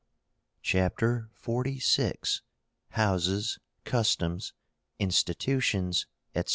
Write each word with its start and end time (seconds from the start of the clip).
CHAPTER 0.63 1.29
XLVI. 1.43 2.41
HOUSES, 2.93 3.59
CUSTOMS, 3.85 4.53
INSTITUTIONS, 4.97 6.07
ETC. 6.33 6.49